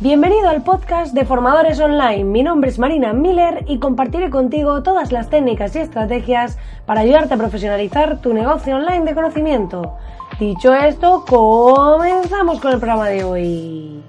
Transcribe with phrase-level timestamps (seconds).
[0.00, 2.22] Bienvenido al podcast de Formadores Online.
[2.22, 7.34] Mi nombre es Marina Miller y compartiré contigo todas las técnicas y estrategias para ayudarte
[7.34, 9.96] a profesionalizar tu negocio online de conocimiento.
[10.38, 14.02] Dicho esto, comenzamos con el programa de hoy.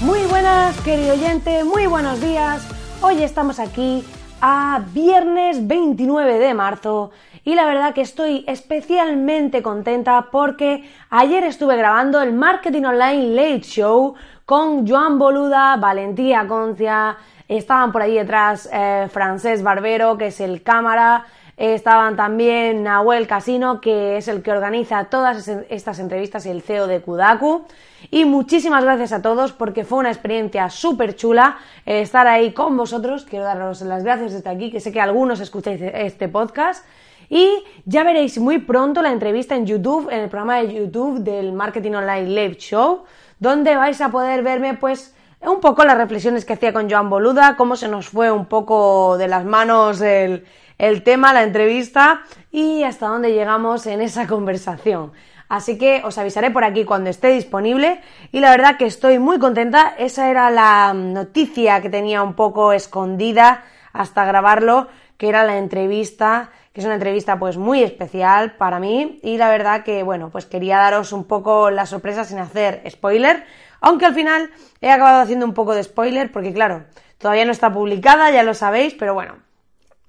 [0.00, 2.66] Muy buenas, querido oyente, muy buenos días.
[3.02, 4.04] Hoy estamos aquí
[4.40, 7.10] a viernes 29 de marzo.
[7.44, 13.60] Y la verdad que estoy especialmente contenta porque ayer estuve grabando el Marketing Online Late
[13.62, 14.14] Show
[14.44, 17.16] con Joan Boluda, Valentía Concia,
[17.48, 23.80] estaban por ahí detrás eh, Francés Barbero, que es el cámara, estaban también Nahuel Casino,
[23.80, 27.64] que es el que organiza todas estas entrevistas y el CEO de Kudaku.
[28.10, 31.56] Y muchísimas gracias a todos porque fue una experiencia súper chula
[31.86, 33.24] estar ahí con vosotros.
[33.24, 36.84] Quiero daros las gracias desde aquí, que sé que algunos escucháis este podcast.
[37.28, 41.52] Y ya veréis muy pronto la entrevista en YouTube, en el programa de YouTube del
[41.52, 43.02] Marketing Online Live Show,
[43.40, 47.56] donde vais a poder verme pues un poco las reflexiones que hacía con Joan Boluda,
[47.56, 50.44] cómo se nos fue un poco de las manos el,
[50.78, 55.12] el tema, la entrevista y hasta dónde llegamos en esa conversación.
[55.48, 58.00] Así que os avisaré por aquí cuando esté disponible
[58.32, 59.94] y la verdad que estoy muy contenta.
[59.96, 66.50] Esa era la noticia que tenía un poco escondida hasta grabarlo, que era la entrevista,
[66.72, 70.46] que es una entrevista pues muy especial para mí y la verdad que bueno, pues
[70.46, 73.44] quería daros un poco la sorpresa sin hacer spoiler,
[73.80, 76.84] aunque al final he acabado haciendo un poco de spoiler porque claro,
[77.18, 79.45] todavía no está publicada, ya lo sabéis, pero bueno,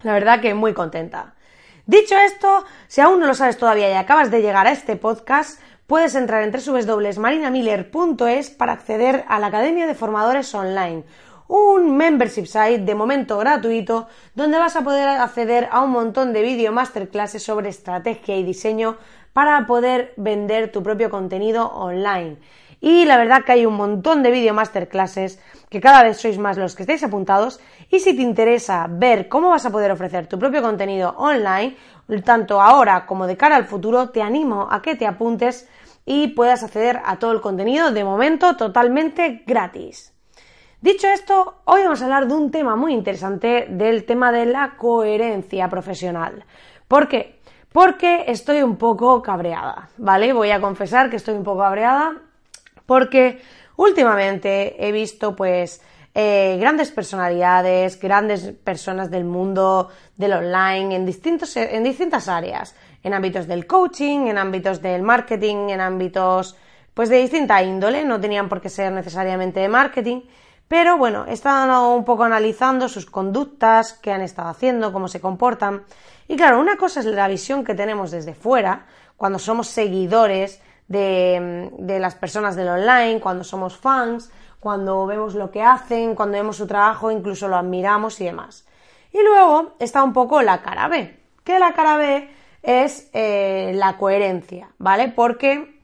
[0.01, 1.33] la verdad que muy contenta.
[1.85, 5.59] Dicho esto, si aún no lo sabes todavía y acabas de llegar a este podcast,
[5.87, 11.05] puedes entrar en www.marinamiller.es para acceder a la Academia de Formadores Online,
[11.47, 16.41] un membership site de momento gratuito donde vas a poder acceder a un montón de
[16.41, 18.97] vídeo masterclasses sobre estrategia y diseño
[19.31, 22.37] para poder vender tu propio contenido online.
[22.79, 26.57] Y la verdad que hay un montón de vídeo masterclasses que cada vez sois más
[26.57, 27.59] los que estáis apuntados
[27.89, 31.75] y si te interesa ver cómo vas a poder ofrecer tu propio contenido online,
[32.23, 35.67] tanto ahora como de cara al futuro, te animo a que te apuntes
[36.05, 40.13] y puedas acceder a todo el contenido de momento totalmente gratis.
[40.79, 44.77] Dicho esto, hoy vamos a hablar de un tema muy interesante, del tema de la
[44.77, 46.45] coherencia profesional.
[46.87, 47.39] ¿Por qué?
[47.73, 50.31] Porque estoy un poco cabreada, ¿vale?
[50.33, 52.26] Voy a confesar que estoy un poco cabreada
[52.87, 53.39] porque
[53.75, 55.81] últimamente he visto pues
[56.15, 63.13] eh, grandes personalidades, grandes personas del mundo del online en, distintos, en distintas áreas, en
[63.13, 66.57] ámbitos del coaching, en ámbitos del marketing, en ámbitos
[66.95, 70.21] pues de distinta índole, no tenían por qué ser necesariamente de marketing,
[70.67, 75.21] pero bueno, he estado un poco analizando sus conductas, qué han estado haciendo, cómo se
[75.21, 75.83] comportan.
[76.27, 81.97] Y claro, una cosa es la visión que tenemos desde fuera, cuando somos seguidores de,
[81.99, 86.67] las personas del online, cuando somos fans, cuando vemos lo que hacen, cuando vemos su
[86.67, 88.65] trabajo, incluso lo admiramos y demás.
[89.11, 92.29] Y luego está un poco la cara B, que la cara B
[92.63, 95.09] es eh, la coherencia, ¿vale?
[95.09, 95.79] Porque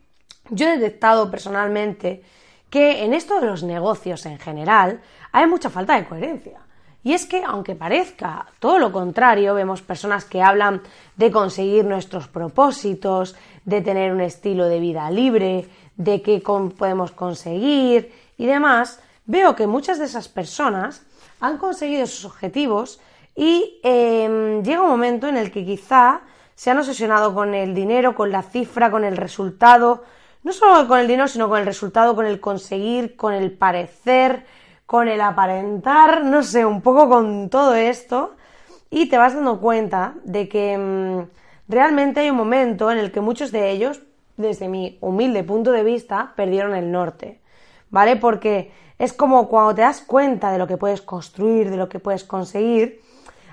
[0.49, 2.23] yo he detectado personalmente
[2.69, 6.59] que en esto de los negocios en general hay mucha falta de coherencia.
[7.03, 10.81] Y es que, aunque parezca todo lo contrario, vemos personas que hablan
[11.17, 18.11] de conseguir nuestros propósitos, de tener un estilo de vida libre, de qué podemos conseguir
[18.37, 21.03] y demás, veo que muchas de esas personas
[21.39, 22.99] han conseguido sus objetivos
[23.35, 26.21] y em, llega un momento en el que quizá
[26.55, 30.03] se han obsesionado con el dinero, con la cifra, con el resultado,
[30.43, 34.45] no solo con el dinero, sino con el resultado, con el conseguir, con el parecer,
[34.93, 38.35] con el aparentar, no sé, un poco con todo esto
[38.91, 41.31] y te vas dando cuenta de que mm,
[41.67, 44.03] realmente hay un momento en el que muchos de ellos,
[44.37, 47.41] desde mi humilde punto de vista, perdieron el norte,
[47.89, 48.17] ¿vale?
[48.17, 51.97] Porque es como cuando te das cuenta de lo que puedes construir, de lo que
[51.97, 53.01] puedes conseguir,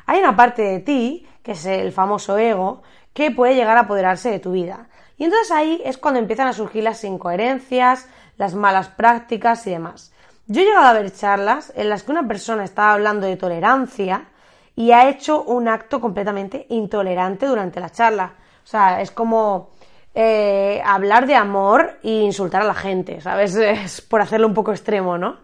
[0.04, 2.82] hay una parte de ti, que es el famoso ego,
[3.14, 4.90] que puede llegar a apoderarse de tu vida.
[5.16, 10.09] Y entonces ahí es cuando empiezan a surgir las incoherencias, las malas prácticas y demás.
[10.50, 14.24] Yo he llegado a ver charlas en las que una persona estaba hablando de tolerancia
[14.74, 18.34] y ha hecho un acto completamente intolerante durante la charla.
[18.64, 19.70] O sea, es como
[20.12, 23.54] eh, hablar de amor e insultar a la gente, ¿sabes?
[23.84, 25.36] Es por hacerlo un poco extremo, ¿no?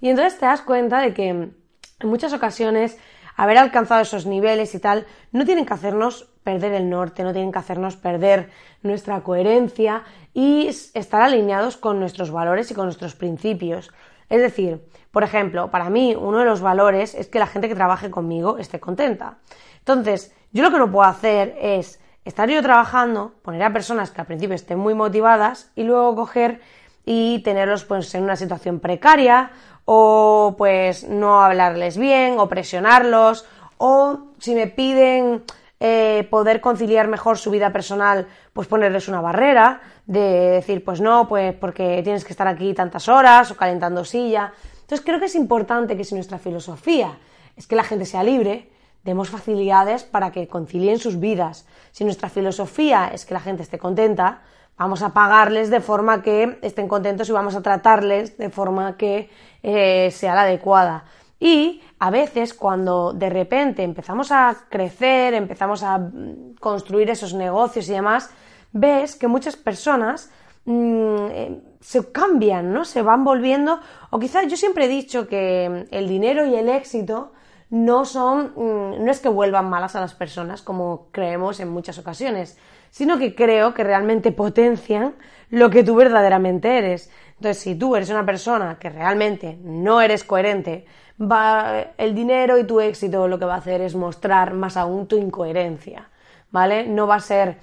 [0.00, 1.54] Y entonces te das cuenta de que en
[2.02, 2.98] muchas ocasiones
[3.36, 7.52] haber alcanzado esos niveles y tal no tienen que hacernos perder el norte, no tienen
[7.52, 8.50] que hacernos perder
[8.82, 10.02] nuestra coherencia
[10.34, 13.92] y estar alineados con nuestros valores y con nuestros principios.
[14.30, 14.80] Es decir,
[15.10, 18.58] por ejemplo, para mí uno de los valores es que la gente que trabaje conmigo
[18.58, 19.38] esté contenta.
[19.78, 24.20] Entonces, yo lo que no puedo hacer es estar yo trabajando, poner a personas que
[24.20, 26.60] al principio estén muy motivadas y luego coger
[27.04, 29.50] y tenerlos pues en una situación precaria
[29.84, 33.46] o pues no hablarles bien o presionarlos
[33.78, 35.42] o si me piden
[35.82, 41.26] eh, poder conciliar mejor su vida personal, pues ponerles una barrera de decir, pues no,
[41.26, 44.52] pues porque tienes que estar aquí tantas horas o calentando silla.
[44.82, 47.18] Entonces creo que es importante que si nuestra filosofía
[47.56, 48.68] es que la gente sea libre,
[49.04, 51.66] demos facilidades para que concilien sus vidas.
[51.92, 54.42] Si nuestra filosofía es que la gente esté contenta,
[54.76, 59.30] vamos a pagarles de forma que estén contentos y vamos a tratarles de forma que
[59.62, 61.04] eh, sea la adecuada.
[61.40, 67.88] Y a veces cuando de repente empezamos a crecer, empezamos a mm, construir esos negocios
[67.88, 68.30] y demás,
[68.72, 70.30] ves que muchas personas
[70.66, 72.84] mm, eh, se cambian, ¿no?
[72.84, 77.32] Se van volviendo, o quizás yo siempre he dicho que el dinero y el éxito
[77.70, 81.98] no son, mm, no es que vuelvan malas a las personas como creemos en muchas
[81.98, 82.58] ocasiones,
[82.90, 85.14] sino que creo que realmente potencian
[85.48, 87.10] lo que tú verdaderamente eres.
[87.36, 90.84] Entonces, si tú eres una persona que realmente no eres coherente,
[91.20, 95.06] va, el dinero y tu éxito lo que va a hacer es mostrar más aún
[95.06, 96.08] tu incoherencia,
[96.50, 96.86] ¿vale?
[96.86, 97.58] No va a ser,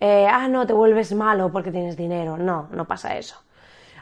[0.00, 2.36] eh, ah, no, te vuelves malo porque tienes dinero.
[2.36, 3.36] No, no pasa eso.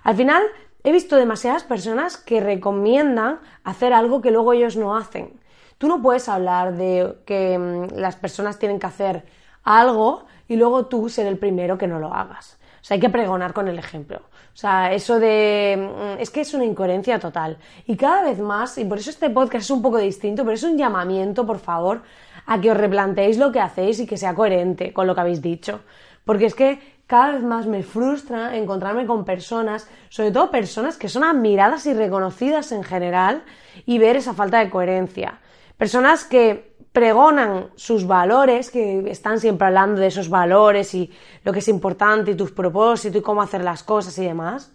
[0.03, 0.43] Al final,
[0.85, 5.41] he visto demasiadas personas que recomiendan hacer algo que luego ellos no hacen.
[5.79, 9.25] Tú no puedes hablar de que mm, las personas tienen que hacer
[9.65, 12.60] algo y luego tú ser el primero que no lo hagas.
[12.81, 14.23] O sea, hay que pregonar con el ejemplo.
[14.53, 15.77] O sea, eso de...
[15.79, 17.59] Mm, es que es una incoherencia total.
[17.87, 20.63] Y cada vez más, y por eso este podcast es un poco distinto, pero es
[20.63, 22.03] un llamamiento, por favor,
[22.47, 25.43] a que os replanteéis lo que hacéis y que sea coherente con lo que habéis
[25.43, 25.81] dicho.
[26.25, 31.09] Porque es que cada vez más me frustra encontrarme con personas, sobre todo personas que
[31.09, 33.43] son admiradas y reconocidas en general,
[33.87, 35.41] y ver esa falta de coherencia.
[35.77, 41.11] Personas que pregonan sus valores, que están siempre hablando de esos valores y
[41.45, 44.73] lo que es importante y tus propósitos y cómo hacer las cosas y demás.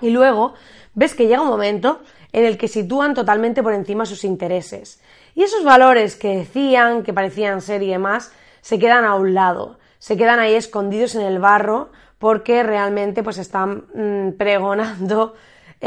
[0.00, 0.54] Y luego
[0.94, 2.00] ves que llega un momento
[2.32, 5.00] en el que sitúan totalmente por encima sus intereses.
[5.36, 9.78] Y esos valores que decían, que parecían ser y demás, se quedan a un lado,
[9.98, 15.34] se quedan ahí escondidos en el barro porque realmente pues están mm, pregonando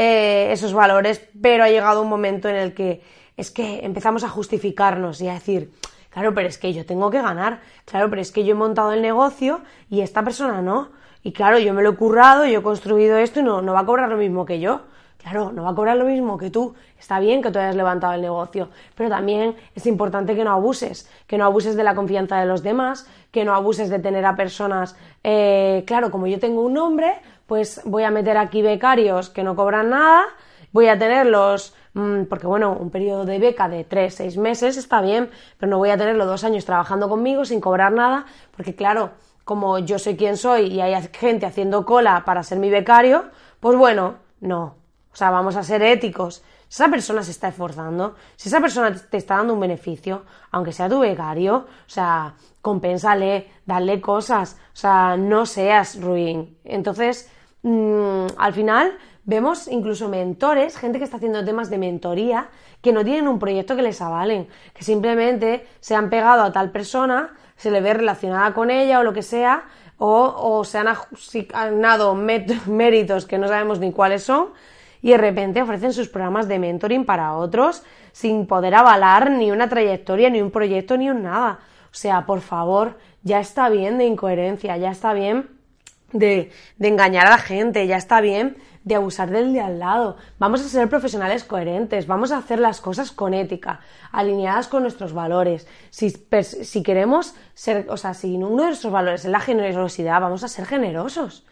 [0.00, 3.02] eh, esos valores, pero ha llegado un momento en el que
[3.36, 5.72] es que empezamos a justificarnos y a decir,
[6.10, 8.92] claro, pero es que yo tengo que ganar, claro, pero es que yo he montado
[8.92, 9.60] el negocio
[9.90, 10.90] y esta persona no.
[11.24, 13.80] Y claro, yo me lo he currado, yo he construido esto y no, no va
[13.80, 14.82] a cobrar lo mismo que yo.
[15.16, 16.76] Claro, no va a cobrar lo mismo que tú.
[16.96, 21.10] Está bien que tú hayas levantado el negocio, pero también es importante que no abuses,
[21.26, 24.36] que no abuses de la confianza de los demás, que no abuses de tener a
[24.36, 27.14] personas, eh, claro, como yo tengo un nombre,
[27.48, 30.26] pues voy a meter aquí becarios que no cobran nada,
[30.70, 35.00] voy a tenerlos Mm, porque bueno, un periodo de beca de tres, seis meses está
[35.00, 38.24] bien, pero no voy a tenerlo dos años trabajando conmigo sin cobrar nada,
[38.56, 39.10] porque claro,
[39.44, 43.24] como yo soy quien soy y hay gente haciendo cola para ser mi becario,
[43.58, 44.76] pues bueno, no.
[45.12, 46.44] O sea, vamos a ser éticos.
[46.68, 50.70] Si esa persona se está esforzando, si esa persona te está dando un beneficio, aunque
[50.70, 56.58] sea tu becario, o sea, compénsale, dale cosas, o sea, no seas ruin.
[56.62, 57.28] Entonces,
[57.62, 62.48] mm, al final, Vemos incluso mentores, gente que está haciendo temas de mentoría,
[62.80, 66.70] que no tienen un proyecto que les avalen, que simplemente se han pegado a tal
[66.70, 69.64] persona, se le ve relacionada con ella o lo que sea,
[69.98, 72.14] o, se han asignado
[72.66, 74.46] méritos que no sabemos ni cuáles son,
[75.02, 79.68] y de repente ofrecen sus programas de mentoring para otros sin poder avalar ni una
[79.68, 81.58] trayectoria, ni un proyecto, ni un nada.
[81.92, 85.57] O sea, por favor, ya está bien de incoherencia, ya está bien
[86.12, 88.56] de, de engañar a la gente, ya está bien
[88.88, 90.16] de abusar del de al lado.
[90.38, 95.12] Vamos a ser profesionales coherentes, vamos a hacer las cosas con ética, alineadas con nuestros
[95.12, 95.68] valores.
[95.90, 100.42] Si, si queremos ser, o sea, si uno de nuestros valores es la generosidad, vamos
[100.42, 101.44] a ser generosos.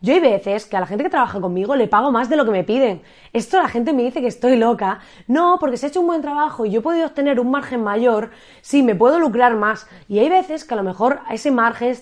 [0.00, 2.44] Yo hay veces que a la gente que trabaja conmigo le pago más de lo
[2.44, 3.02] que me piden.
[3.32, 5.00] Esto la gente me dice que estoy loca.
[5.26, 7.82] No, porque se ha hecho un buen trabajo y yo he podido obtener un margen
[7.82, 9.86] mayor, sí, me puedo lucrar más.
[10.08, 11.96] Y hay veces que a lo mejor ese margen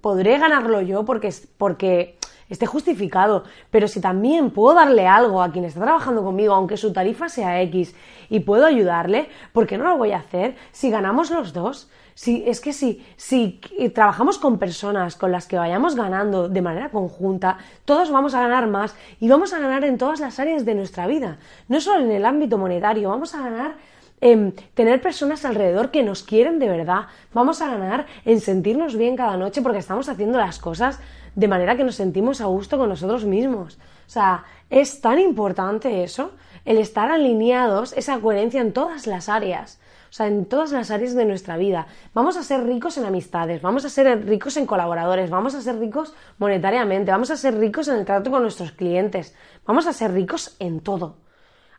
[0.00, 5.64] podré ganarlo yo porque, porque esté justificado, pero si también puedo darle algo a quien
[5.64, 7.94] está trabajando conmigo, aunque su tarifa sea X,
[8.30, 11.90] y puedo ayudarle, ¿por qué no lo voy a hacer si ganamos los dos?
[12.18, 13.60] Si, es que si, si
[13.94, 18.66] trabajamos con personas con las que vayamos ganando de manera conjunta, todos vamos a ganar
[18.66, 22.10] más y vamos a ganar en todas las áreas de nuestra vida, no solo en
[22.10, 23.76] el ámbito monetario, vamos a ganar
[24.20, 29.14] en tener personas alrededor que nos quieren de verdad, vamos a ganar en sentirnos bien
[29.14, 30.98] cada noche porque estamos haciendo las cosas
[31.36, 33.78] de manera que nos sentimos a gusto con nosotros mismos.
[34.08, 36.32] O sea, es tan importante eso,
[36.64, 39.78] el estar alineados, esa coherencia en todas las áreas.
[40.10, 41.86] O sea, en todas las áreas de nuestra vida.
[42.14, 45.78] Vamos a ser ricos en amistades, vamos a ser ricos en colaboradores, vamos a ser
[45.78, 49.34] ricos monetariamente, vamos a ser ricos en el trato con nuestros clientes,
[49.66, 51.16] vamos a ser ricos en todo.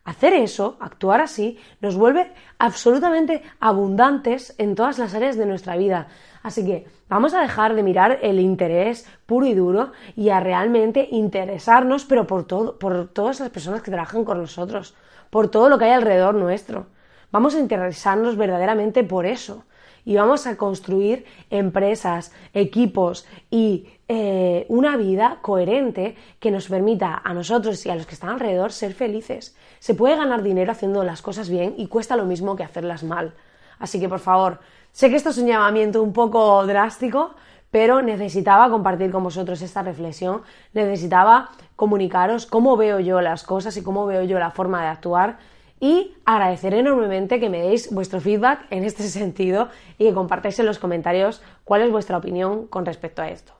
[0.05, 6.07] Hacer eso, actuar así, nos vuelve absolutamente abundantes en todas las áreas de nuestra vida.
[6.41, 11.07] Así que vamos a dejar de mirar el interés puro y duro y a realmente
[11.11, 14.95] interesarnos, pero por, todo, por todas las personas que trabajan con nosotros,
[15.29, 16.87] por todo lo que hay alrededor nuestro.
[17.31, 19.63] Vamos a interesarnos verdaderamente por eso
[20.03, 27.33] y vamos a construir empresas, equipos y eh, una vida coherente que nos permita a
[27.35, 29.55] nosotros y a los que están alrededor ser felices.
[29.77, 33.35] Se puede ganar dinero haciendo las cosas bien y cuesta lo mismo que hacerlas mal.
[33.77, 34.59] Así que por favor,
[34.91, 37.35] sé que esto es un llamamiento un poco drástico,
[37.69, 40.41] pero necesitaba compartir con vosotros esta reflexión,
[40.73, 45.37] necesitaba comunicaros cómo veo yo las cosas y cómo veo yo la forma de actuar
[45.79, 50.65] y agradecer enormemente que me deis vuestro feedback en este sentido y que compartáis en
[50.65, 53.53] los comentarios cuál es vuestra opinión con respecto a esto.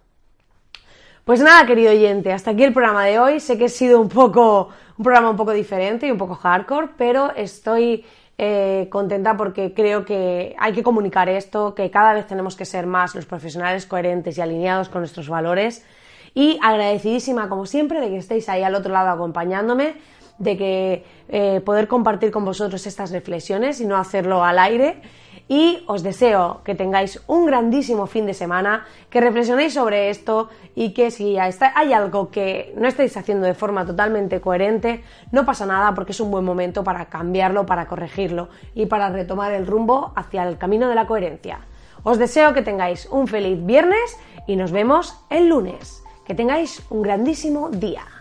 [1.24, 3.40] Pues nada, querido oyente, hasta aquí el programa de hoy.
[3.40, 6.90] Sé que ha sido un poco un programa un poco diferente y un poco hardcore,
[6.98, 8.04] pero estoy
[8.38, 12.88] eh, contenta porque creo que hay que comunicar esto, que cada vez tenemos que ser
[12.88, 15.86] más los profesionales coherentes y alineados con nuestros valores.
[16.34, 19.96] Y agradecidísima, como siempre, de que estéis ahí al otro lado acompañándome
[20.40, 25.02] de que eh, poder compartir con vosotros estas reflexiones y no hacerlo al aire.
[25.48, 30.94] Y os deseo que tengáis un grandísimo fin de semana, que reflexionéis sobre esto y
[30.94, 35.96] que si hay algo que no estáis haciendo de forma totalmente coherente, no pasa nada
[35.96, 40.48] porque es un buen momento para cambiarlo, para corregirlo y para retomar el rumbo hacia
[40.48, 41.62] el camino de la coherencia.
[42.04, 44.18] Os deseo que tengáis un feliz viernes
[44.48, 46.04] y nos vemos el lunes.
[46.26, 48.19] Que tengáis un grandísimo día.